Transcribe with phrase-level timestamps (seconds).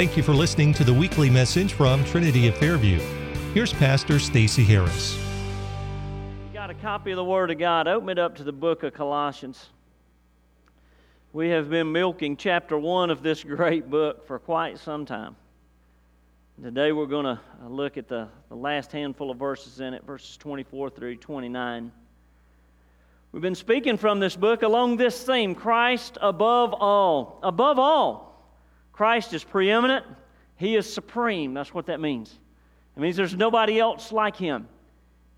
[0.00, 3.00] Thank you for listening to the weekly message from Trinity of Fairview.
[3.52, 5.18] Here's Pastor Stacy Harris.
[6.46, 7.86] You got a copy of the Word of God?
[7.86, 9.68] Open it up to the book of Colossians.
[11.34, 15.36] We have been milking chapter one of this great book for quite some time.
[16.62, 20.02] Today we're going to uh, look at the, the last handful of verses in it,
[20.04, 21.92] verses 24 through 29.
[23.32, 27.38] We've been speaking from this book along this theme Christ above all.
[27.42, 28.29] Above all.
[29.00, 30.04] Christ is preeminent,
[30.56, 31.54] He is supreme.
[31.54, 32.38] That's what that means.
[32.94, 34.68] It means there's nobody else like Him.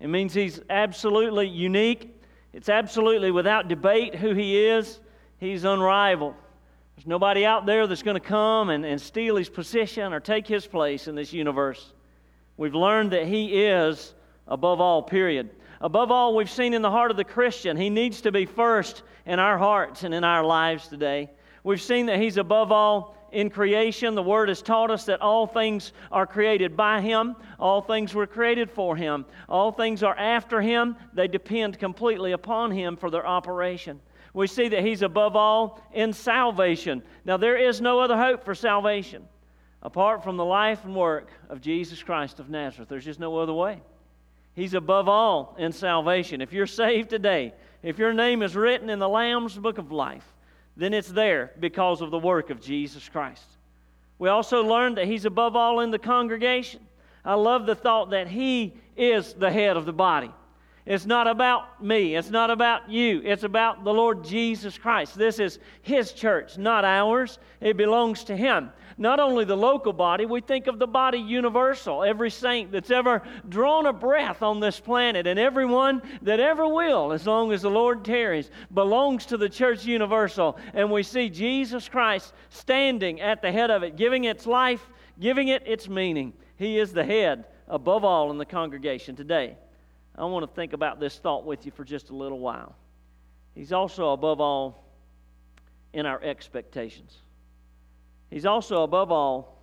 [0.01, 2.13] It means He's absolutely unique.
[2.51, 4.99] It's absolutely without debate who He is.
[5.37, 6.35] He's unrivaled.
[6.97, 10.45] There's nobody out there that's going to come and, and steal His position or take
[10.45, 11.93] His place in this universe.
[12.57, 14.13] We've learned that He is
[14.45, 15.51] above all, period.
[15.79, 19.03] Above all, we've seen in the heart of the Christian, He needs to be first
[19.25, 21.29] in our hearts and in our lives today.
[21.63, 24.15] We've seen that He's above all in creation.
[24.15, 28.27] The Word has taught us that all things are created by Him, all things were
[28.27, 30.95] created for Him, all things are after Him.
[31.13, 33.99] They depend completely upon Him for their operation.
[34.33, 37.03] We see that He's above all in salvation.
[37.25, 39.27] Now, there is no other hope for salvation
[39.81, 42.89] apart from the life and work of Jesus Christ of Nazareth.
[42.89, 43.81] There's just no other way.
[44.55, 46.41] He's above all in salvation.
[46.41, 50.25] If you're saved today, if your name is written in the Lamb's book of life,
[50.75, 53.45] then it's there because of the work of Jesus Christ.
[54.19, 56.81] We also learned that He's above all in the congregation.
[57.25, 60.31] I love the thought that He is the head of the body.
[60.85, 62.15] It's not about me.
[62.15, 63.21] It's not about you.
[63.23, 65.17] It's about the Lord Jesus Christ.
[65.17, 67.39] This is His church, not ours.
[67.61, 72.03] It belongs to Him not only the local body, we think of the body universal.
[72.03, 77.11] Every saint that's ever drawn a breath on this planet and everyone that ever will,
[77.11, 80.57] as long as the Lord tarries, belongs to the church universal.
[80.73, 84.87] And we see Jesus Christ standing at the head of it, giving its life,
[85.19, 86.33] giving it its meaning.
[86.55, 89.57] He is the head above all in the congregation today.
[90.15, 92.75] I want to think about this thought with you for just a little while.
[93.55, 94.83] He's also above all
[95.93, 97.17] in our expectations.
[98.33, 99.59] He's also above all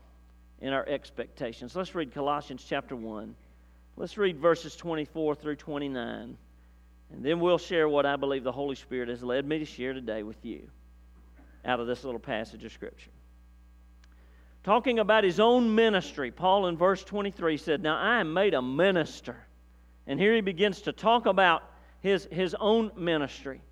[0.61, 1.75] in our expectations.
[1.75, 3.35] Let's read Colossians chapter 1.
[3.97, 6.37] Let's read verses 24 through 29.
[7.13, 9.93] And then we'll share what I believe the Holy Spirit has led me to share
[9.93, 10.71] today with you
[11.65, 13.11] out of this little passage of Scripture.
[14.63, 18.63] Talking about his own ministry, Paul in verse 23 said, Now I am made a
[18.63, 19.37] minister.
[20.07, 21.65] And here he begins to talk about
[22.03, 23.63] his, his own ministry.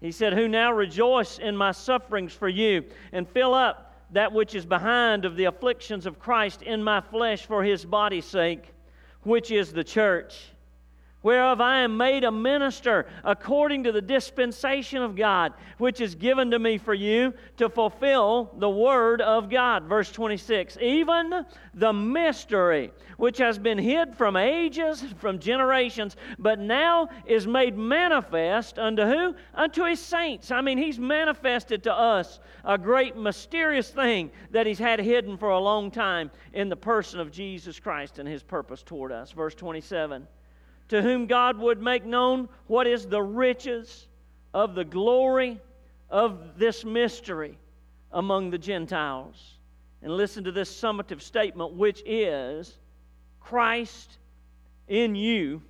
[0.00, 4.54] He said, Who now rejoice in my sufferings for you and fill up that which
[4.54, 8.72] is behind of the afflictions of Christ in my flesh for his body's sake,
[9.22, 10.50] which is the church
[11.22, 16.50] whereof I am made a minister according to the dispensation of God, which is given
[16.52, 19.84] to me for you to fulfill the word of God.
[19.84, 21.44] Verse 26 Even
[21.74, 28.78] the mystery which has been hid from ages, from generations, but now is made manifest
[28.78, 29.34] unto who?
[29.54, 30.50] Unto his saints.
[30.50, 35.50] I mean, he's manifested to us a great mysterious thing that he's had hidden for
[35.50, 39.32] a long time in the person of Jesus Christ and his purpose toward us.
[39.32, 40.26] Verse 27
[40.90, 44.08] to whom God would make known what is the riches
[44.52, 45.60] of the glory
[46.10, 47.56] of this mystery
[48.10, 49.58] among the Gentiles.
[50.02, 52.76] And listen to this summative statement, which is
[53.38, 54.18] Christ
[54.88, 55.62] in you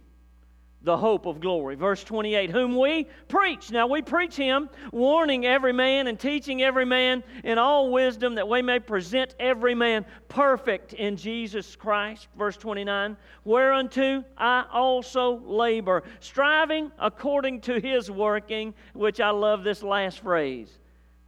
[0.83, 1.75] the hope of glory.
[1.75, 3.71] Verse 28 Whom we preach.
[3.71, 8.49] Now we preach him, warning every man and teaching every man in all wisdom that
[8.49, 12.29] we may present every man perfect in Jesus Christ.
[12.37, 19.83] Verse 29 Whereunto I also labor, striving according to his working, which I love this
[19.83, 20.71] last phrase,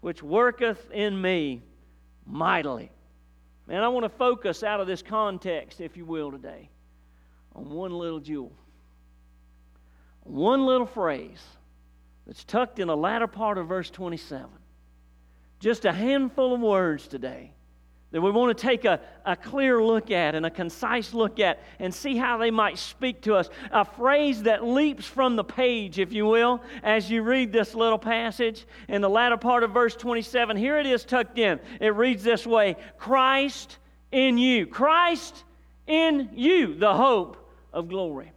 [0.00, 1.62] which worketh in me
[2.26, 2.90] mightily.
[3.66, 6.68] Man, I want to focus out of this context, if you will, today
[7.54, 8.52] on one little jewel
[10.24, 11.42] one little phrase
[12.26, 14.48] that's tucked in the latter part of verse 27.
[15.60, 17.52] Just a handful of words today
[18.12, 21.60] that we want to take a, a clear look at and a concise look at
[21.78, 23.48] and see how they might speak to us.
[23.70, 27.98] A phrase that leaps from the page, if you will, as you read this little
[27.98, 30.58] passage in the latter part of verse 27.
[30.58, 31.58] Here it is tucked in.
[31.80, 33.78] It reads this way Christ
[34.12, 34.66] in you.
[34.66, 35.44] Christ
[35.86, 38.32] in you, the hope of glory.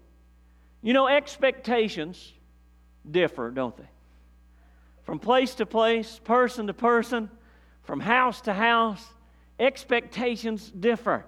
[0.85, 2.31] You know, expectations
[3.09, 3.89] differ, don't they?
[5.01, 7.31] From place to place, person to person,
[7.81, 9.03] from house to house,
[9.59, 11.25] expectations differ.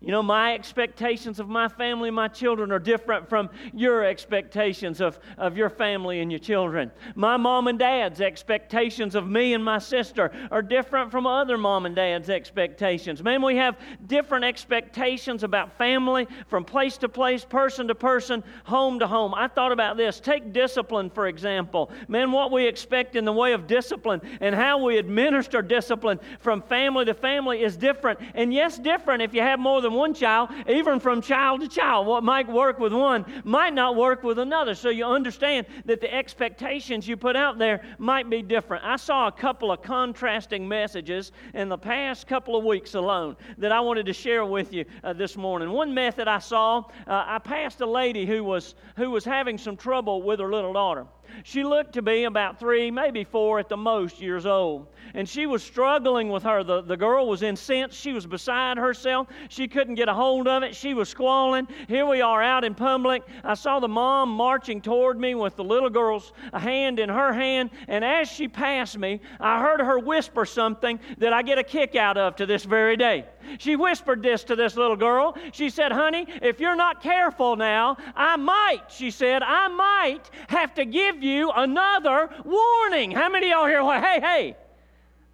[0.00, 5.00] You know, my expectations of my family and my children are different from your expectations
[5.00, 6.90] of, of your family and your children.
[7.14, 11.86] My mom and dad's expectations of me and my sister are different from other mom
[11.86, 13.22] and dad's expectations.
[13.22, 18.98] Man, we have different expectations about family from place to place, person to person, home
[18.98, 19.32] to home.
[19.32, 20.20] I thought about this.
[20.20, 21.90] Take discipline, for example.
[22.08, 26.60] Man, what we expect in the way of discipline and how we administer discipline from
[26.60, 28.20] family to family is different.
[28.34, 32.06] And yes, different if you have more than one child, even from child to child.
[32.06, 34.74] What might work with one might not work with another.
[34.74, 38.84] So you understand that the expectations you put out there might be different.
[38.84, 43.70] I saw a couple of contrasting messages in the past couple of weeks alone that
[43.70, 45.70] I wanted to share with you uh, this morning.
[45.70, 49.76] One method I saw, uh, I passed a lady who was, who was having some
[49.76, 51.06] trouble with her little daughter.
[51.42, 54.88] She looked to be about three, maybe four at the most years old.
[55.14, 56.64] And she was struggling with her.
[56.64, 57.98] The, the girl was incensed.
[57.98, 59.28] She was beside herself.
[59.48, 60.74] She couldn't get a hold of it.
[60.74, 61.68] She was squalling.
[61.88, 63.22] Here we are out in public.
[63.42, 67.70] I saw the mom marching toward me with the little girl's hand in her hand.
[67.88, 71.94] And as she passed me, I heard her whisper something that I get a kick
[71.94, 73.26] out of to this very day.
[73.58, 75.36] She whispered this to this little girl.
[75.52, 80.74] She said, Honey, if you're not careful now, I might, she said, I might have
[80.74, 83.10] to give you another warning.
[83.10, 84.56] How many y'all here, hey, hey,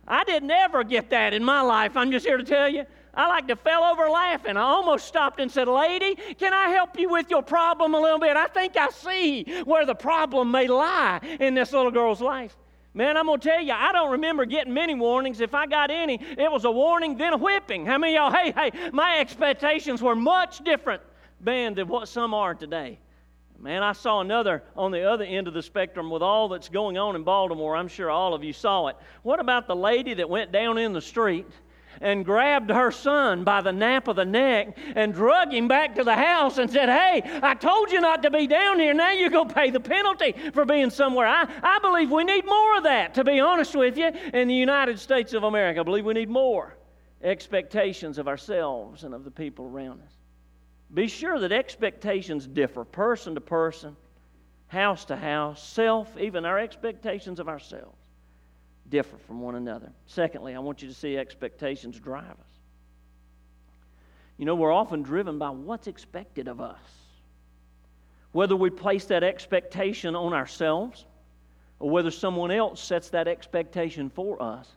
[0.07, 1.97] I didn't ever get that in my life.
[1.97, 2.85] I'm just here to tell you.
[3.15, 4.57] I like to fell over laughing.
[4.57, 8.19] I almost stopped and said, Lady, can I help you with your problem a little
[8.19, 8.37] bit?
[8.37, 12.57] I think I see where the problem may lie in this little girl's life.
[12.93, 15.41] Man, I'm going to tell you, I don't remember getting many warnings.
[15.41, 17.87] If I got any, it was a warning, then a whipping.
[17.87, 21.03] How many y'all, hey, hey, my expectations were much different,
[21.41, 22.99] man, than what some are today.
[23.61, 26.97] Man, I saw another on the other end of the spectrum with all that's going
[26.97, 27.77] on in Baltimore.
[27.77, 28.97] I'm sure all of you saw it.
[29.23, 31.47] What about the lady that went down in the street?
[32.01, 36.05] And grabbed her son by the nape of the neck and drug him back to
[36.05, 38.95] the house and said, Hey, I told you not to be down here.
[38.95, 41.27] Now you're going to pay the penalty for being somewhere.
[41.27, 44.55] I, I believe we need more of that, to be honest with you, in the
[44.55, 45.81] United States of America.
[45.81, 46.77] I believe we need more
[47.23, 50.13] expectations of ourselves and of the people around us.
[50.93, 53.97] Be sure that expectations differ person to person,
[54.69, 58.00] house to house, self, even our expectations of ourselves
[58.91, 59.91] differ from one another.
[60.07, 62.61] Secondly, I want you to see expectations drive us.
[64.37, 66.79] You know, we're often driven by what's expected of us.
[68.33, 71.05] Whether we place that expectation on ourselves
[71.79, 74.69] or whether someone else sets that expectation for us,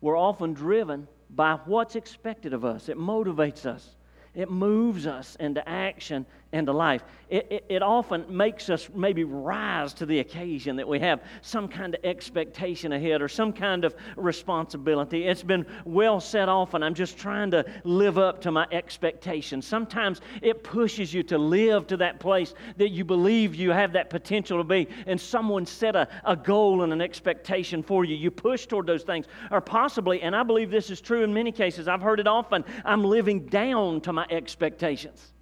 [0.00, 2.88] we're often driven by what's expected of us.
[2.88, 3.96] It motivates us,
[4.34, 7.02] it moves us into action into life.
[7.28, 11.68] It, it, it, often makes us maybe rise to the occasion that we have some
[11.68, 15.26] kind of expectation ahead or some kind of responsibility.
[15.26, 19.66] It's been well set off, and I'm just trying to live up to my expectations.
[19.66, 24.08] Sometimes it pushes you to live to that place that you believe you have that
[24.08, 28.16] potential to be, and someone set a, a goal and an expectation for you.
[28.16, 31.52] You push toward those things, or possibly, and I believe this is true in many
[31.52, 35.34] cases, I've heard it often, I'm living down to my expectations.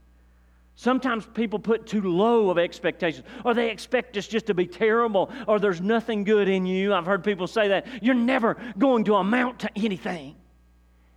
[0.78, 5.30] Sometimes people put too low of expectations, or they expect us just to be terrible,
[5.48, 6.92] or there's nothing good in you.
[6.92, 7.86] I've heard people say that.
[8.02, 10.36] You're never going to amount to anything.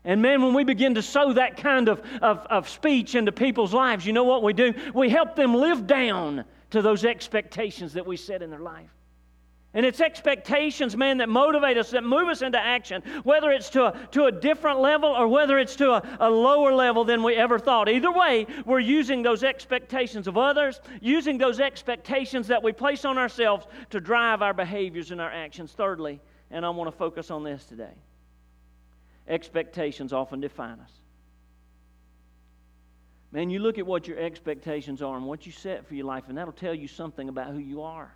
[0.06, 3.74] And man, when we begin to sow that kind of, of, of speech into people's
[3.74, 4.74] lives, you know what we do?
[4.94, 8.90] We help them live down to those expectations that we set in their life.
[9.76, 13.86] And it's expectations, man, that motivate us, that move us into action, whether it's to
[13.86, 17.36] a, to a different level or whether it's to a, a lower level than we
[17.36, 17.88] ever thought.
[17.88, 23.20] Either way, we're using those expectations of others, using those expectations that we place on
[23.20, 25.72] ourselves to drive our behaviors and our actions.
[25.72, 27.94] Thirdly, and I want to focus on this today
[29.28, 30.92] expectations often define us.
[33.32, 36.24] Man, you look at what your expectations are and what you set for your life,
[36.30, 38.12] and that'll tell you something about who you are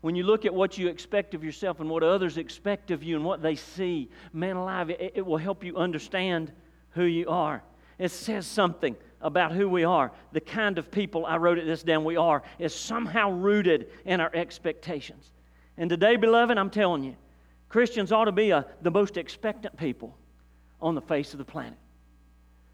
[0.00, 3.16] when you look at what you expect of yourself and what others expect of you
[3.16, 6.52] and what they see, man alive, it, it, will help you understand
[6.90, 7.62] who you are.
[7.98, 10.12] It says something about who we are.
[10.32, 14.20] The kind of people, I wrote it this down, we are, is somehow rooted in
[14.20, 15.32] our expectations.
[15.76, 17.16] And today, beloved, I'm telling you,
[17.68, 20.16] Christians ought to be a, the most expectant people
[20.80, 21.78] on the face of the planet.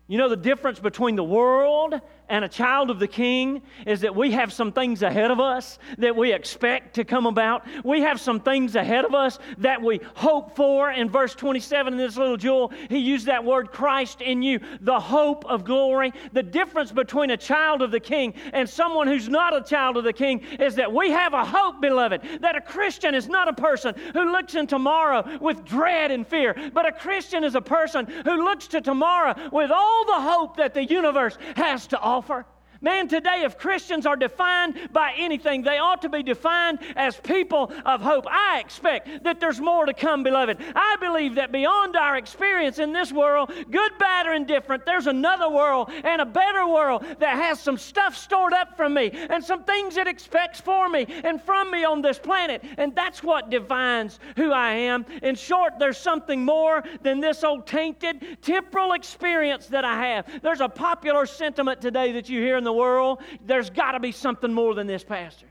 [0.06, 4.14] You know, the difference between the world and a child of the king is that
[4.14, 7.66] we have some things ahead of us that we expect to come about.
[7.84, 10.90] We have some things ahead of us that we hope for.
[10.90, 14.99] In verse 27 in this little jewel, he used that word Christ in you, the
[14.99, 16.12] hope of glory.
[16.32, 20.04] The difference between a child of the king and someone who's not a child of
[20.04, 23.54] the king is that we have a hope, beloved, that a Christian is not a
[23.54, 28.06] person who looks in tomorrow with dread and fear, but a Christian is a person
[28.06, 32.46] who looks to tomorrow with all the hope that the universe has to offer.
[32.84, 37.72] Man, today, if Christians are defined by anything, they ought to be defined as people
[37.86, 38.26] of hope.
[38.28, 40.58] I expect that there's more to come, beloved.
[40.76, 45.48] I believe that beyond our experience in this world, good, bad, or indifferent, there's another
[45.48, 49.64] world and a better world that has some stuff stored up for me and some
[49.64, 52.62] things it expects for me and from me on this planet.
[52.76, 55.06] And that's what defines who I am.
[55.22, 60.42] In short, there's something more than this old tainted temporal experience that I have.
[60.42, 64.12] There's a popular sentiment today that you hear in the world, there's got to be
[64.12, 65.46] something more than this, Pastor.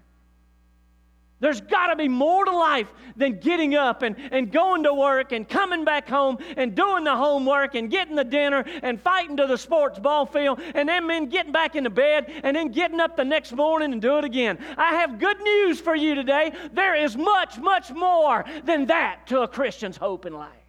[1.44, 2.88] There's got to be more to life
[3.18, 7.18] than getting up and, and going to work and coming back home and doing the
[7.18, 11.52] homework and getting the dinner and fighting to the sports ball field and then getting
[11.52, 14.58] back into bed and then getting up the next morning and do it again.
[14.78, 16.54] I have good news for you today.
[16.72, 20.63] There is much, much more than that to a Christian's hope in life.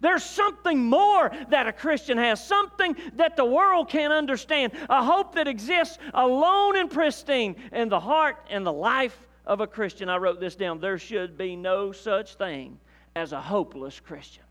[0.00, 5.34] There's something more that a Christian has, something that the world can't understand, a hope
[5.34, 10.08] that exists alone and pristine in the heart and the life of a Christian.
[10.08, 10.80] I wrote this down.
[10.80, 12.78] There should be no such thing
[13.14, 14.44] as a hopeless Christian.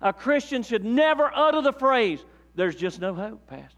[0.00, 3.77] A Christian should never utter the phrase, There's just no hope, Pastor.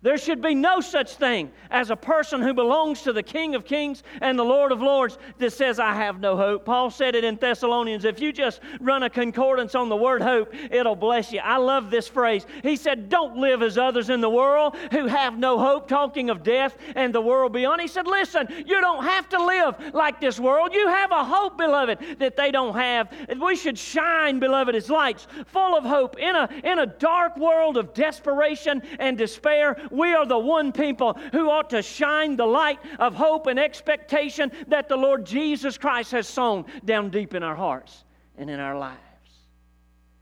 [0.00, 3.64] There should be no such thing as a person who belongs to the King of
[3.64, 6.64] Kings and the Lord of Lords that says, I have no hope.
[6.64, 10.54] Paul said it in Thessalonians if you just run a concordance on the word hope,
[10.70, 11.40] it'll bless you.
[11.40, 12.46] I love this phrase.
[12.62, 16.44] He said, Don't live as others in the world who have no hope, talking of
[16.44, 17.80] death and the world beyond.
[17.80, 20.74] He said, Listen, you don't have to live like this world.
[20.74, 23.12] You have a hope, beloved, that they don't have.
[23.40, 27.76] We should shine, beloved, as lights full of hope in a, in a dark world
[27.76, 32.78] of desperation and despair we are the one people who ought to shine the light
[32.98, 37.56] of hope and expectation that the Lord Jesus Christ has sown down deep in our
[37.56, 38.04] hearts
[38.36, 38.98] and in our lives.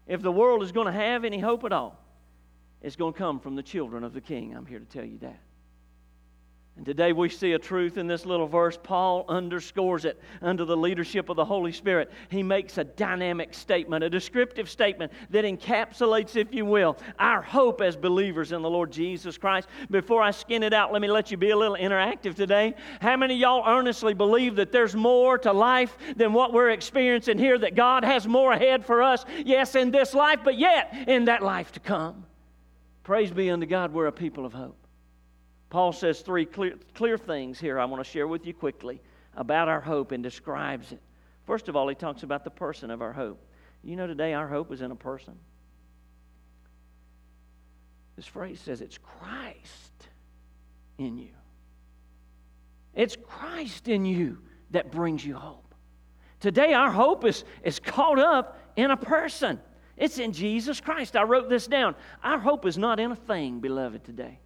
[0.06, 1.99] If the world is going to have any hope at all,
[2.82, 4.54] it's going to come from the children of the King.
[4.54, 5.40] I'm here to tell you that.
[6.76, 8.78] And today we see a truth in this little verse.
[8.83, 12.12] Paul underscores it under the leadership of the Holy Spirit.
[12.28, 17.80] He makes a dynamic statement, a descriptive statement that encapsulates, if you will, our hope
[17.80, 19.68] as believers in the Lord Jesus Christ.
[19.90, 22.75] Before I skin it out, let me let you be a little interactive today.
[23.00, 27.59] How many y'all earnestly believe that there's more to life than what we're experiencing here,
[27.59, 29.25] that God has more ahead for us?
[29.47, 32.26] Yes, in this life, but yet in that life to come.
[33.02, 34.86] Praise be unto God, we're a people of hope.
[35.76, 38.99] Paul says three clear, clear things here I want to share with you quickly
[39.35, 41.02] about our hope and describes it.
[41.45, 43.45] First of all, he talks about the person of our hope.
[43.85, 45.35] You know, today our hope is in a person.
[48.16, 50.09] This phrase says it's Christ
[50.97, 51.35] in you.
[52.95, 54.38] It's Christ in you
[54.71, 55.75] that brings you hope.
[56.40, 59.61] Today, our hope is, is caught up in a person.
[59.99, 61.16] It's in Jesus Christ.
[61.16, 61.97] I wrote this down.
[62.25, 64.38] Our hope is not in a thing, beloved, today.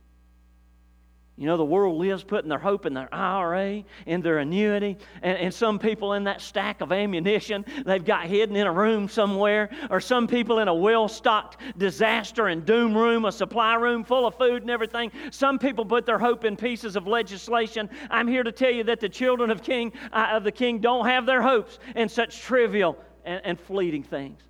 [1.40, 5.38] You know, the world lives putting their hope in their IRA, in their annuity, and,
[5.38, 9.70] and some people in that stack of ammunition they've got hidden in a room somewhere,
[9.88, 14.26] or some people in a well stocked disaster and doom room, a supply room full
[14.26, 15.10] of food and everything.
[15.30, 17.88] Some people put their hope in pieces of legislation.
[18.10, 21.06] I'm here to tell you that the children of, king, uh, of the king don't
[21.06, 24.42] have their hopes in such trivial and, and fleeting things.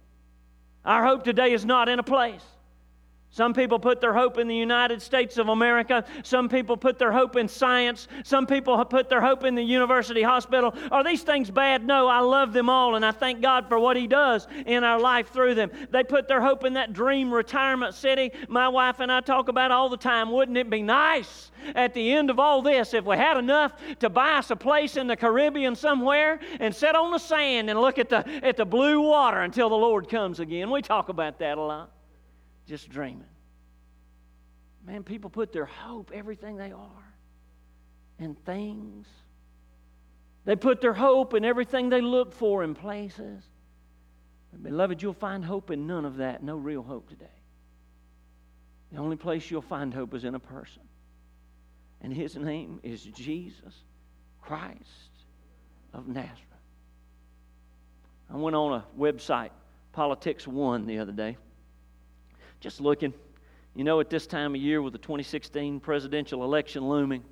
[0.85, 2.42] Our hope today is not in a place.
[3.30, 6.04] Some people put their hope in the United States of America.
[6.25, 8.08] Some people put their hope in science.
[8.25, 10.75] Some people put their hope in the university hospital.
[10.90, 11.87] Are these things bad?
[11.87, 14.99] No, I love them all, and I thank God for what He does in our
[14.99, 15.70] life through them.
[15.90, 19.70] They put their hope in that dream retirement city my wife and I talk about
[19.70, 20.30] all the time.
[20.32, 24.10] Wouldn't it be nice at the end of all this if we had enough to
[24.10, 27.99] buy us a place in the Caribbean somewhere and sit on the sand and look
[27.99, 30.70] at the, at the blue water until the Lord comes again?
[30.70, 31.90] We talk about that a lot
[32.70, 33.24] just dreaming.
[34.86, 37.14] Man, people put their hope, everything they are,
[38.20, 39.08] in things.
[40.44, 43.42] They put their hope in everything they look for in places.
[44.52, 46.44] But beloved, you'll find hope in none of that.
[46.44, 47.26] No real hope today.
[48.92, 50.82] The only place you'll find hope is in a person.
[52.00, 53.74] And his name is Jesus
[54.40, 54.78] Christ
[55.92, 56.36] of Nazareth.
[58.32, 59.50] I went on a website,
[59.92, 61.36] Politics One, the other day.
[62.61, 63.14] Just looking.
[63.75, 67.25] You know, at this time of year with the 2016 presidential election looming,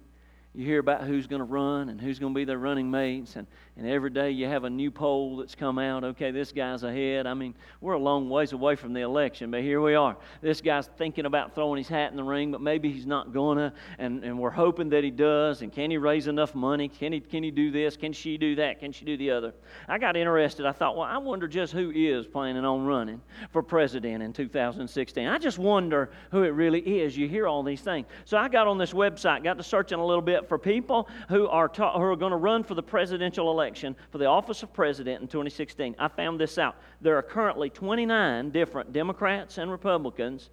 [0.55, 3.37] you hear about who's going to run and who's going to be their running mates,
[3.37, 6.02] and, and every day you have a new poll that's come out.
[6.02, 7.26] Okay, this guy's ahead.
[7.26, 10.17] I mean, we're a long ways away from the election, but here we are.
[10.40, 13.73] This guy's thinking about throwing his hat in the ring, but maybe he's not gonna,
[13.99, 15.62] and, and we're hoping that he does.
[15.62, 16.88] And can he raise enough money?
[16.88, 17.97] Can he can he do this?
[17.97, 18.81] Can she do that?
[18.81, 19.55] Can she do the other?
[19.87, 20.67] I got interested.
[20.67, 25.26] I thought, well, I wonder just who is planning on running for president in 2016.
[25.26, 27.17] I just wonder who it really is.
[27.17, 28.07] You hear all these things.
[28.25, 31.49] So I got on this website, got to searching a little bit for people who
[31.49, 34.62] are ta- who are going to run for the presidential election election for the office
[34.62, 36.76] of president in 2016, I found this out.
[37.00, 40.50] There are currently 29 different Democrats and Republicans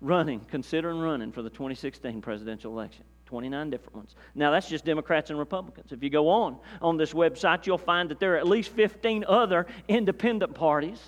[0.00, 3.04] running, considering running for the 2016 presidential election.
[3.26, 4.14] 29 different ones.
[4.34, 5.92] Now, that's just Democrats and Republicans.
[5.92, 9.24] If you go on on this website, you'll find that there are at least 15
[9.26, 11.00] other independent parties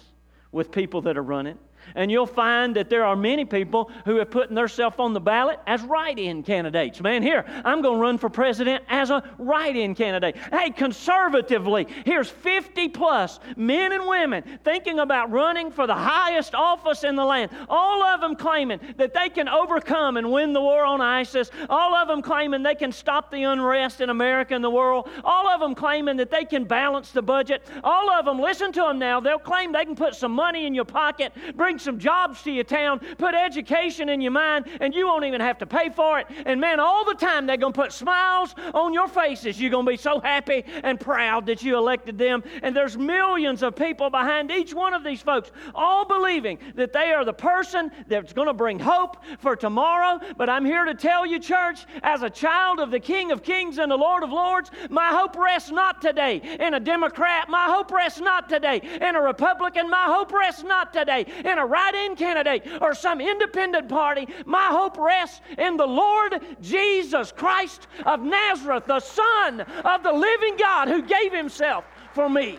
[0.51, 1.59] with people that are running.
[1.95, 5.61] And you'll find that there are many people who have put themselves on the ballot
[5.67, 7.01] as write in candidates.
[7.01, 10.37] Man, here, I'm going to run for president as a write in candidate.
[10.53, 17.05] Hey, conservatively, here's 50 plus men and women thinking about running for the highest office
[17.05, 17.51] in the land.
[17.69, 21.51] All of them claiming that they can overcome and win the war on ISIS.
[21.69, 25.09] All of them claiming they can stop the unrest in America and the world.
[25.25, 27.63] All of them claiming that they can balance the budget.
[27.83, 30.75] All of them, listen to them now, they'll claim they can put some money in
[30.75, 34.95] your pocket, bring bring some jobs to your town, put education in your mind, and
[34.95, 36.27] you won't even have to pay for it.
[36.47, 39.61] And man, all the time they're going to put smiles on your faces.
[39.61, 42.45] You're going to be so happy and proud that you elected them.
[42.63, 47.13] And there's millions of people behind each one of these folks, all believing that they
[47.13, 50.21] are the person that's going to bring hope for tomorrow.
[50.37, 53.79] But I'm here to tell you, church, as a child of the King of Kings
[53.79, 57.49] and the Lord of Lords, my hope rests not today in a Democrat.
[57.49, 59.91] My hope rests not today in a Republican.
[59.91, 64.29] My hope rests not today in a a write in candidate or some independent party.
[64.47, 70.57] My hope rests in the Lord Jesus Christ of Nazareth, the Son of the living
[70.57, 72.59] God who gave himself for me.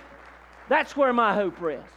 [0.68, 1.92] That's where my hope rests.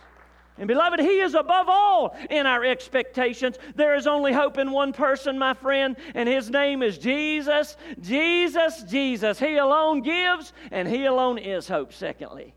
[0.59, 3.59] And beloved, He is above all in our expectations.
[3.77, 7.77] There is only hope in one person, my friend, and His name is Jesus.
[8.01, 9.39] Jesus, Jesus.
[9.39, 11.93] He alone gives, and He alone is hope.
[11.93, 12.55] Secondly,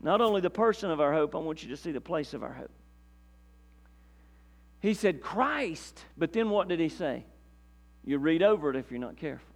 [0.00, 2.44] not only the person of our hope, I want you to see the place of
[2.44, 2.70] our hope.
[4.82, 7.24] He said Christ, but then what did he say?
[8.04, 9.54] You read over it if you're not careful.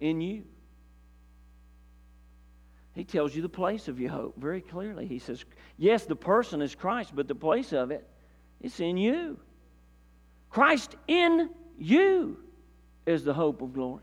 [0.00, 0.44] In you.
[2.94, 5.06] He tells you the place of your hope very clearly.
[5.06, 5.44] He says,
[5.76, 8.08] Yes, the person is Christ, but the place of it,
[8.62, 9.38] it's in you.
[10.48, 12.38] Christ in you
[13.04, 14.02] is the hope of glory.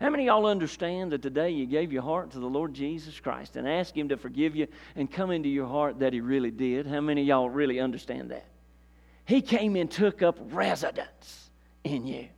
[0.00, 3.56] How many y'all understand that today you gave your heart to the Lord Jesus Christ
[3.56, 6.86] and asked Him to forgive you and come into your heart that He really did?
[6.86, 8.46] How many y'all really understand that?
[9.24, 11.50] He came and took up residence
[11.82, 12.28] in you.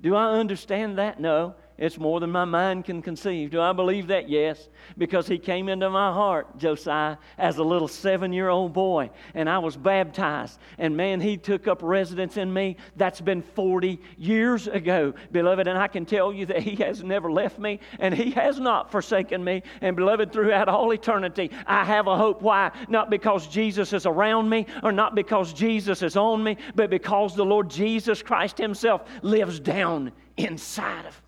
[0.00, 1.20] Do I understand that?
[1.20, 1.54] No.
[1.78, 3.50] It's more than my mind can conceive.
[3.50, 4.28] Do I believe that?
[4.28, 4.68] Yes.
[4.98, 9.48] Because he came into my heart, Josiah, as a little seven year old boy, and
[9.48, 10.58] I was baptized.
[10.78, 12.78] And man, he took up residence in me.
[12.96, 15.68] That's been 40 years ago, beloved.
[15.68, 18.90] And I can tell you that he has never left me, and he has not
[18.90, 19.62] forsaken me.
[19.80, 22.42] And beloved, throughout all eternity, I have a hope.
[22.42, 22.72] Why?
[22.88, 27.36] Not because Jesus is around me, or not because Jesus is on me, but because
[27.36, 31.22] the Lord Jesus Christ himself lives down inside of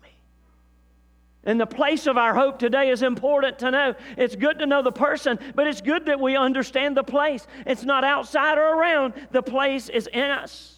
[1.43, 3.95] And the place of our hope today is important to know.
[4.15, 7.47] It's good to know the person, but it's good that we understand the place.
[7.65, 10.77] It's not outside or around, the place is in us.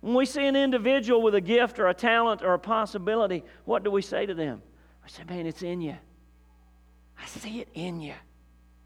[0.00, 3.84] When we see an individual with a gift or a talent or a possibility, what
[3.84, 4.62] do we say to them?
[5.04, 5.96] I say, man, it's in you.
[7.20, 8.14] I see it in you.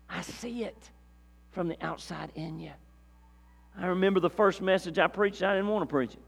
[0.09, 0.91] I see it
[1.51, 2.73] from the outside in you.
[3.79, 6.21] I remember the first message I preached, I didn't want to preach it.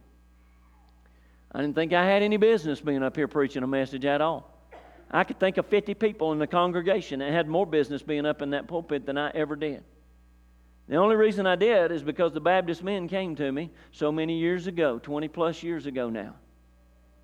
[1.52, 4.53] I didn't think I had any business being up here preaching a message at all.
[5.14, 8.42] I could think of 50 people in the congregation that had more business being up
[8.42, 9.84] in that pulpit than I ever did.
[10.88, 14.36] The only reason I did is because the Baptist men came to me so many
[14.36, 16.34] years ago, 20 plus years ago now.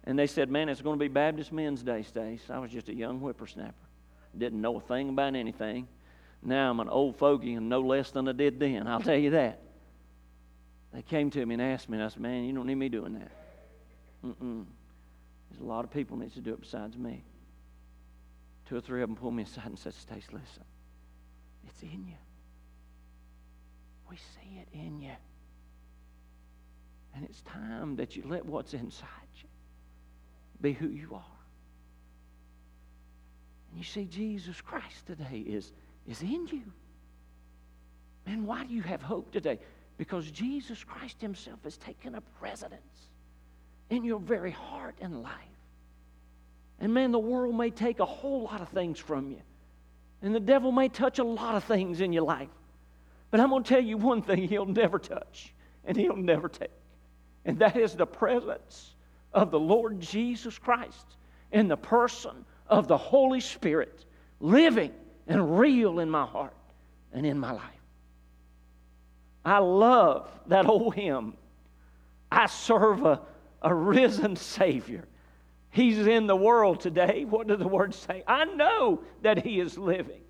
[0.04, 2.48] And they said, Man, it's going to be Baptist Men's Day, Stace.
[2.48, 3.74] I was just a young whippersnapper.
[4.38, 5.88] Didn't know a thing about anything.
[6.44, 8.86] Now I'm an old fogey and no less than I did then.
[8.86, 9.60] I'll tell you that.
[10.94, 12.88] They came to me and asked me, and I said, Man, you don't need me
[12.88, 13.32] doing that.
[14.24, 14.64] Mm-mm.
[15.50, 17.24] There's a lot of people needs to do it besides me.
[18.70, 20.62] Two or three of them pulled me aside and said, Stace, listen,
[21.66, 22.14] it's in you.
[24.08, 25.10] We see it in you.
[27.16, 29.08] And it's time that you let what's inside
[29.42, 29.48] you
[30.60, 31.38] be who you are.
[33.70, 35.72] And you see, Jesus Christ today is,
[36.06, 36.62] is in you.
[38.24, 39.58] Man, why do you have hope today?
[39.98, 43.08] Because Jesus Christ Himself has taken up residence
[43.88, 45.32] in your very heart and life.
[46.80, 49.40] And man, the world may take a whole lot of things from you.
[50.22, 52.48] And the devil may touch a lot of things in your life.
[53.30, 55.52] But I'm going to tell you one thing he'll never touch
[55.84, 56.70] and he'll never take.
[57.44, 58.94] And that is the presence
[59.32, 61.16] of the Lord Jesus Christ
[61.52, 64.04] in the person of the Holy Spirit
[64.40, 64.92] living
[65.26, 66.56] and real in my heart
[67.12, 67.64] and in my life.
[69.44, 71.34] I love that old hymn.
[72.30, 73.20] I serve a,
[73.62, 75.04] a risen Savior.
[75.70, 77.24] He's in the world today.
[77.24, 78.24] What does the word say?
[78.26, 80.20] I know that He is living.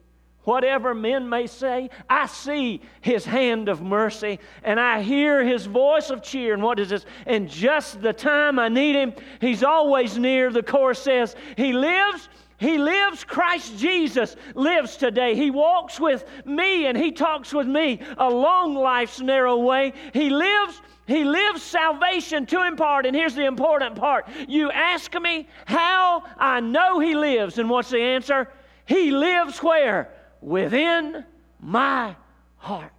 [0.45, 6.09] Whatever men may say, I see his hand of mercy and I hear his voice
[6.09, 6.55] of cheer.
[6.55, 7.05] And what is this?
[7.27, 10.51] And just the time I need him, he's always near.
[10.51, 12.29] The chorus says, He lives.
[12.57, 15.35] He lives, Christ Jesus lives today.
[15.35, 19.95] He walks with me and He talks with me along life's narrow way.
[20.13, 23.05] He lives, He lives salvation to impart.
[23.05, 27.91] And here's the important part you ask me how I know He lives, and what's
[27.91, 28.49] the answer?
[28.87, 30.15] He lives where?
[30.41, 31.25] within
[31.61, 32.17] my
[32.57, 32.93] heart.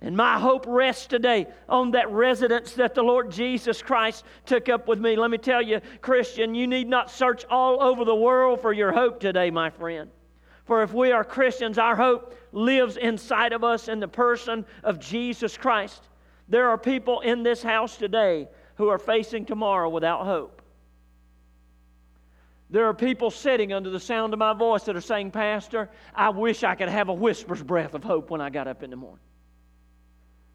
[0.00, 4.86] And my hope rests today on that residence that the Lord Jesus Christ took up
[4.86, 5.16] with me.
[5.16, 8.92] Let me tell you, Christian, you need not search all over the world for your
[8.92, 10.10] hope today, my friend.
[10.66, 15.00] For if we are Christians, our hope lives inside of us in the person of
[15.00, 16.08] Jesus Christ.
[16.48, 20.62] There are people in this house today who are facing tomorrow without hope.
[22.68, 26.30] There are people sitting under the sound of my voice that are saying, Pastor, I
[26.30, 28.96] wish I could have a whisper's breath of hope when I got up in the
[28.96, 29.20] morning.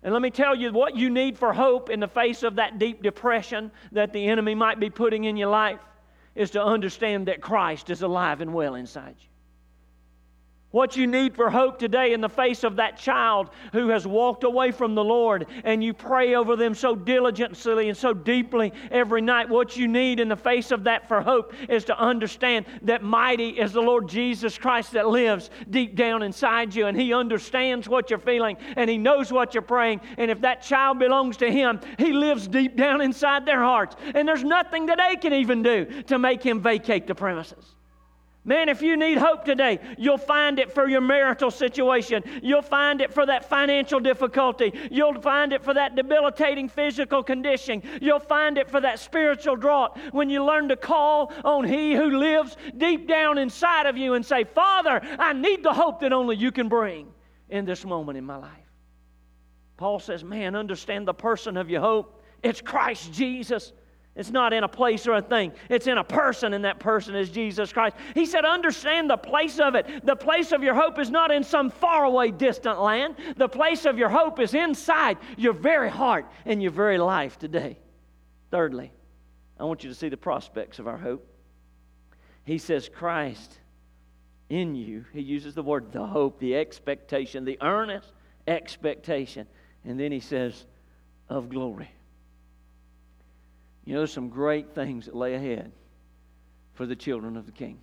[0.04, 2.80] And let me tell you what you need for hope in the face of that
[2.80, 5.80] deep depression that the enemy might be putting in your life
[6.36, 9.28] is to understand that Christ is alive and well inside you.
[10.72, 14.46] What you need for hope today in the face of that child who has walked
[14.46, 19.22] away from the Lord and you pray over them so diligently and so deeply every
[19.22, 19.50] night.
[19.50, 23.50] What you need in the face of that for hope is to understand that mighty
[23.50, 28.10] is the Lord Jesus Christ that lives deep down inside you and He understands what
[28.10, 30.00] you're feeling and He knows what you're praying.
[30.18, 33.98] And if that child belongs to Him, He lives deep down inside their hearts.
[34.16, 37.76] And there's nothing that they can even do to make Him vacate the premises.
[38.44, 42.24] Man, if you need hope today, you'll find it for your marital situation.
[42.42, 44.74] You'll find it for that financial difficulty.
[44.90, 47.84] You'll find it for that debilitating physical condition.
[48.02, 52.18] You'll find it for that spiritual drought when you learn to call on He who
[52.18, 56.36] lives deep down inside of you and say, Father, I need the hope that only
[56.36, 57.14] you can bring
[57.50, 58.58] in this moment in my life.
[59.78, 62.24] Paul says, Man, understand the person of your hope.
[62.42, 63.72] It's Christ Jesus.
[64.16, 65.54] It's not in a place or a thing.
[65.70, 67.96] It's in a person, and that person is Jesus Christ.
[68.14, 70.06] He said, Understand the place of it.
[70.06, 73.16] The place of your hope is not in some faraway, distant land.
[73.38, 77.80] The place of your hope is inside your very heart and your very life today.
[78.52, 78.92] Thirdly,
[79.58, 81.26] I want you to see the prospects of our hope.
[82.44, 83.60] He says, Christ
[84.50, 85.06] in you.
[85.14, 88.12] He uses the word the hope, the expectation, the earnest
[88.46, 89.48] expectation.
[89.86, 90.66] And then he says,
[91.30, 91.90] of glory.
[93.86, 95.72] You know, there's some great things that lay ahead
[96.74, 97.80] for the children of the King.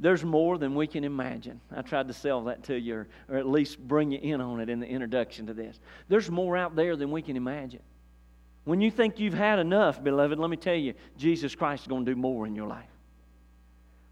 [0.00, 1.60] There's more than we can imagine.
[1.74, 4.60] I tried to sell that to you, or, or at least bring you in on
[4.60, 5.80] it in the introduction to this.
[6.08, 7.82] There's more out there than we can imagine.
[8.64, 12.04] When you think you've had enough, beloved, let me tell you, Jesus Christ is going
[12.04, 12.90] to do more in your life.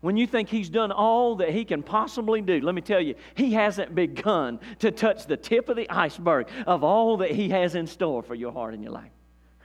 [0.00, 3.14] When you think He's done all that He can possibly do, let me tell you,
[3.34, 7.74] He hasn't begun to touch the tip of the iceberg of all that He has
[7.74, 9.10] in store for your heart and your life.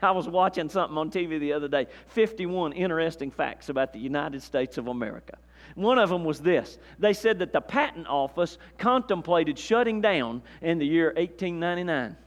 [0.02, 4.42] I was watching something on TV the other day 51 interesting facts about the United
[4.42, 5.38] States of America.
[5.76, 10.80] One of them was this they said that the patent office contemplated shutting down in
[10.80, 12.18] the year 1899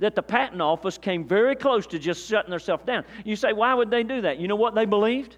[0.00, 3.04] that the patent office came very close to just shutting themselves down.
[3.24, 4.38] You say, why would they do that?
[4.38, 5.36] You know what they believed?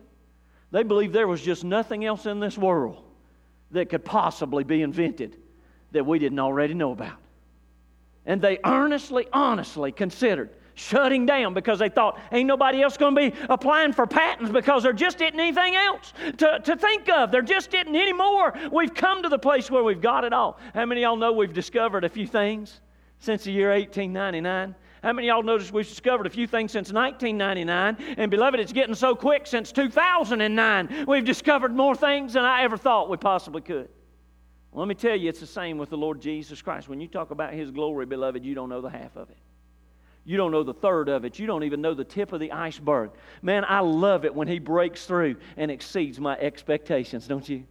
[0.70, 3.02] They believed there was just nothing else in this world
[3.72, 5.36] that could possibly be invented
[5.90, 7.18] that we didn't already know about.
[8.24, 13.30] And they earnestly, honestly considered shutting down because they thought ain't nobody else going to
[13.30, 17.30] be applying for patents because there just isn't anything else to, to think of.
[17.30, 18.54] There just isn't any more.
[18.72, 20.58] We've come to the place where we've got it all.
[20.74, 22.80] How many y'all know we've discovered a few things
[23.18, 24.74] since the year 1899?
[25.02, 28.16] How many y'all noticed we've discovered a few things since 1999?
[28.18, 31.06] And beloved, it's getting so quick since 2009.
[31.08, 33.88] We've discovered more things than I ever thought we possibly could.
[34.70, 36.88] Well, let me tell you, it's the same with the Lord Jesus Christ.
[36.88, 39.36] When you talk about His glory, beloved, you don't know the half of it.
[40.24, 41.38] You don't know the third of it.
[41.38, 43.10] You don't even know the tip of the iceberg.
[43.42, 47.64] Man, I love it when he breaks through and exceeds my expectations, don't you?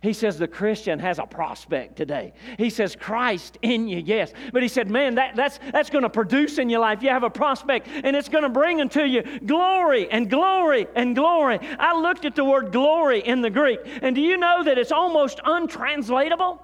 [0.00, 2.32] He says the Christian has a prospect today.
[2.56, 4.32] He says Christ in you, yes.
[4.52, 7.02] But he said, man, that, that's, that's going to produce in your life.
[7.02, 11.16] You have a prospect, and it's going to bring into you glory and glory and
[11.16, 11.58] glory.
[11.78, 14.92] I looked at the word glory in the Greek, and do you know that it's
[14.92, 16.62] almost untranslatable?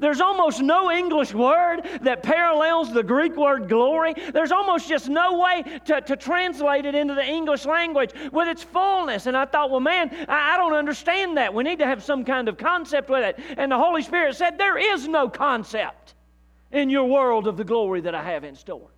[0.00, 4.14] There's almost no English word that parallels the Greek word glory.
[4.32, 8.62] There's almost just no way to, to translate it into the English language with its
[8.62, 9.26] fullness.
[9.26, 11.52] And I thought, well, man, I, I don't understand that.
[11.52, 13.38] We need to have some kind of concept with it.
[13.58, 16.14] And the Holy Spirit said, there is no concept
[16.72, 18.90] in your world of the glory that I have in store.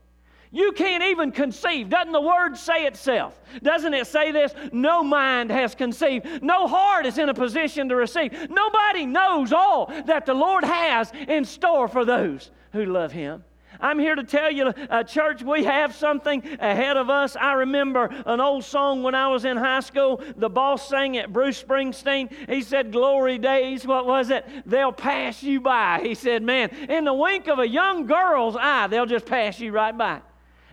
[0.53, 1.89] You can't even conceive.
[1.89, 3.39] Doesn't the word say itself?
[3.63, 4.55] Doesn't it say this?
[4.73, 6.43] No mind has conceived.
[6.43, 8.33] No heart is in a position to receive.
[8.51, 13.45] Nobody knows all that the Lord has in store for those who love Him.
[13.81, 17.37] I'm here to tell you, uh, church, we have something ahead of us.
[17.37, 20.23] I remember an old song when I was in high school.
[20.37, 22.33] The boss sang it, Bruce Springsteen.
[22.49, 24.47] He said, Glory days, what was it?
[24.65, 26.01] They'll pass you by.
[26.03, 29.73] He said, Man, in the wink of a young girl's eye, they'll just pass you
[29.73, 30.21] right by.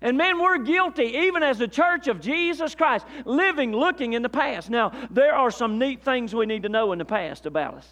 [0.03, 4.29] And man, we're guilty, even as the church of Jesus Christ, living, looking in the
[4.29, 4.69] past.
[4.69, 7.87] Now, there are some neat things we need to know in the past about us.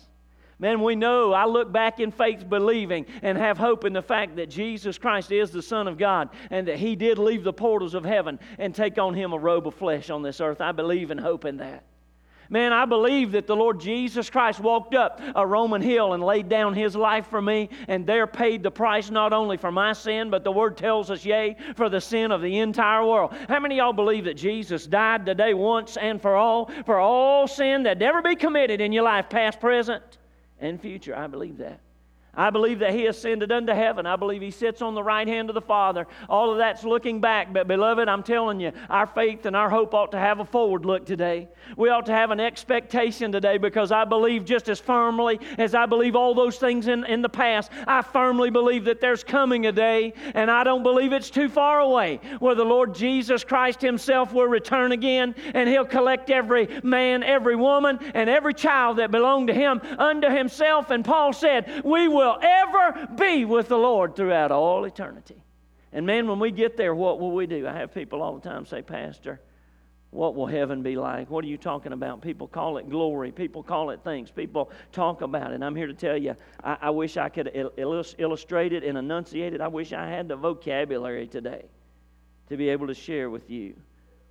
[0.60, 4.36] Man, we know I look back in faith believing and have hope in the fact
[4.36, 7.94] that Jesus Christ is the Son of God and that He did leave the portals
[7.94, 10.60] of heaven and take on Him a robe of flesh on this earth.
[10.60, 11.86] I believe and hope in that.
[12.52, 16.50] Man, I believe that the Lord Jesus Christ walked up a Roman hill and laid
[16.50, 20.30] down his life for me, and there paid the price not only for my sin,
[20.30, 23.34] but the word tells us, yea, for the sin of the entire world.
[23.48, 27.84] How many y'all believe that Jesus died today once and for all, for all sin
[27.84, 30.04] that ever be committed in your life, past, present,
[30.60, 31.16] and future?
[31.16, 31.80] I believe that.
[32.34, 34.06] I believe that he ascended unto heaven.
[34.06, 36.08] I believe he sits on the right hand of the Father.
[36.30, 37.52] All of that's looking back.
[37.52, 40.86] But, beloved, I'm telling you, our faith and our hope ought to have a forward
[40.86, 41.50] look today.
[41.76, 45.86] We ought to have an expectation today because I believe just as firmly as I
[45.86, 49.72] believe all those things in, in the past, I firmly believe that there's coming a
[49.74, 54.32] day, and I don't believe it's too far away, where the Lord Jesus Christ himself
[54.32, 59.48] will return again and he'll collect every man, every woman, and every child that belonged
[59.48, 60.92] to him unto himself.
[60.92, 65.42] And Paul said, We will will ever be with the Lord throughout all eternity.
[65.92, 67.68] And man, when we get there, what will we do?
[67.68, 69.42] I have people all the time say, Pastor,
[70.12, 71.30] what will heaven be like?
[71.30, 72.22] What are you talking about?
[72.22, 73.32] People call it glory.
[73.32, 74.30] People call it things.
[74.30, 75.56] People talk about it.
[75.56, 79.54] And I'm here to tell you, I, I wish I could illustrate it and enunciate
[79.54, 79.62] it.
[79.62, 81.66] I wish I had the vocabulary today
[82.50, 83.74] to be able to share with you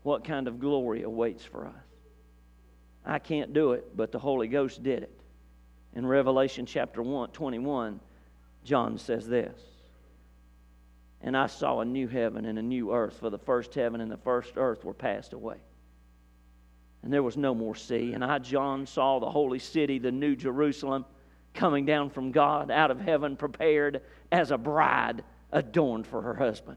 [0.03, 1.75] what kind of glory awaits for us.
[3.05, 5.20] I can't do it, but the Holy Ghost did it.
[5.95, 8.01] In Revelation chapter 1, 21,
[8.65, 9.61] John says this
[11.21, 14.11] And I saw a new heaven and a new earth, for the first heaven and
[14.11, 15.57] the first earth were passed away.
[17.03, 18.13] And there was no more sea.
[18.13, 21.07] And I, John, saw the holy city, the new Jerusalem,
[21.55, 26.77] coming down from God out of heaven, prepared as a bride adorned for her husband.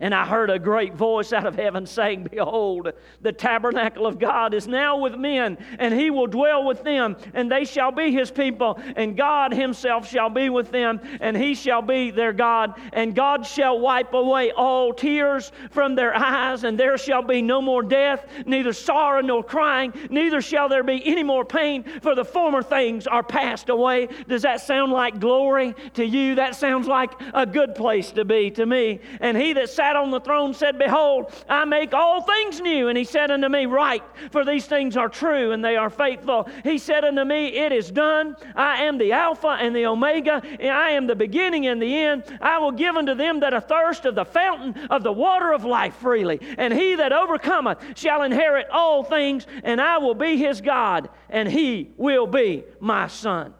[0.00, 4.54] And I heard a great voice out of heaven saying, Behold, the tabernacle of God
[4.54, 8.30] is now with men, and he will dwell with them, and they shall be his
[8.30, 12.74] people, and God himself shall be with them, and he shall be their God.
[12.94, 17.60] And God shall wipe away all tears from their eyes, and there shall be no
[17.60, 22.24] more death, neither sorrow nor crying, neither shall there be any more pain, for the
[22.24, 24.08] former things are passed away.
[24.28, 26.36] Does that sound like glory to you?
[26.36, 29.00] That sounds like a good place to be to me.
[29.20, 32.88] And he that sat sat on the throne said, Behold, I make all things new.
[32.88, 36.48] And he said unto me, Write, for these things are true and they are faithful.
[36.62, 38.36] He said unto me, It is done.
[38.54, 42.24] I am the Alpha and the Omega, and I am the beginning and the end.
[42.40, 45.64] I will give unto them that are thirst of the fountain of the water of
[45.64, 46.40] life freely.
[46.56, 51.48] And he that overcometh shall inherit all things, and I will be his God, and
[51.50, 53.54] he will be my son.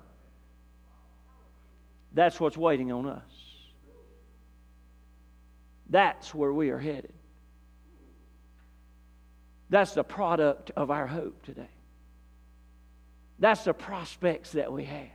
[2.13, 3.30] That's what's waiting on us.
[5.91, 7.13] That's where we are headed.
[9.69, 11.69] That's the product of our hope today.
[13.39, 15.09] That's the prospects that we have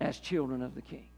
[0.00, 1.08] as children of the King.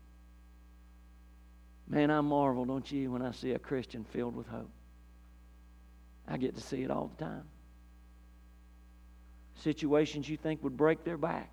[1.88, 4.70] Man, I marvel, don't you, when I see a Christian filled with hope.
[6.28, 7.44] I get to see it all the time.
[9.56, 11.50] Situations you think would break their back.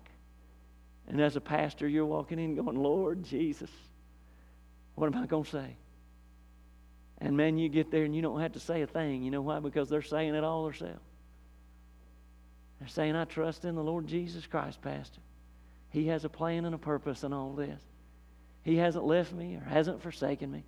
[1.08, 3.70] And as a pastor, you're walking in going, Lord Jesus,
[4.94, 5.76] what am I going to say?
[7.20, 9.22] And man, you get there and you don't have to say a thing.
[9.22, 9.58] You know why?
[9.58, 11.00] Because they're saying it all themselves.
[12.78, 15.20] They're saying, I trust in the Lord Jesus Christ, Pastor.
[15.90, 17.80] He has a plan and a purpose in all this.
[18.62, 20.62] He hasn't left me or hasn't forsaken me.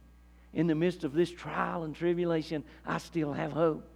[0.52, 3.88] In the midst of this trial and tribulation, I still have hope.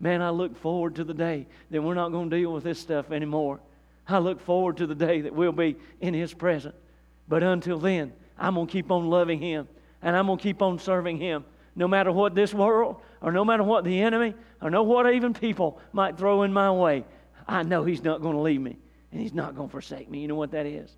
[0.00, 2.78] Man, I look forward to the day that we're not going to deal with this
[2.78, 3.60] stuff anymore.
[4.06, 6.76] I look forward to the day that we'll be in His presence.
[7.26, 9.68] But until then, I'm going to keep on loving Him
[10.00, 11.44] and I'm going to keep on serving Him.
[11.78, 15.32] No matter what this world, or no matter what the enemy, or no what even
[15.32, 17.04] people might throw in my way,
[17.46, 18.76] I know He's not going to leave me
[19.12, 20.18] and He's not going to forsake me.
[20.18, 20.90] You know what that is?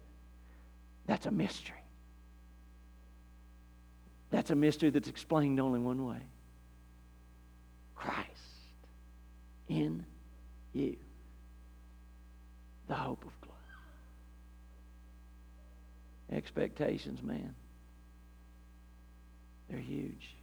[1.07, 1.77] That's a mystery.
[4.31, 6.23] That's a mystery that's explained only one way
[7.95, 8.27] Christ
[9.69, 10.07] in
[10.73, 10.97] you,
[12.89, 13.59] the hope of glory.
[16.33, 17.55] Expectations, man,
[19.69, 20.37] they're huge.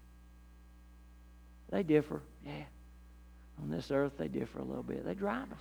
[1.70, 2.64] They differ, yeah.
[3.62, 5.06] On this earth, they differ a little bit.
[5.06, 5.60] They drive us,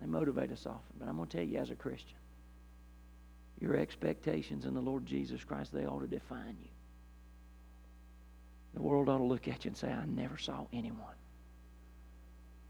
[0.00, 0.96] they motivate us often.
[0.98, 2.16] But I'm going to tell you, as a Christian,
[3.60, 6.68] your expectations in the Lord Jesus Christ, they ought to define you.
[8.74, 11.14] The world ought to look at you and say, I never saw anyone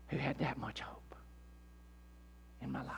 [0.08, 1.14] who had that much hope
[2.60, 2.90] in my life.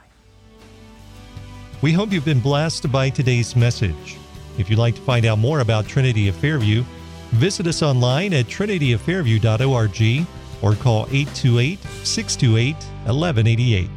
[1.83, 4.17] We hope you've been blessed by today's message.
[4.59, 6.83] If you'd like to find out more about Trinity of Fairview,
[7.33, 10.27] visit us online at trinityoffairview.org
[10.63, 13.96] or call 828 628 1188.